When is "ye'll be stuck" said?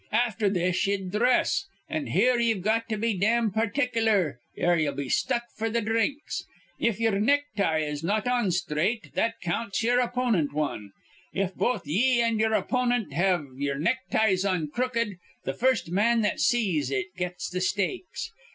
4.75-5.43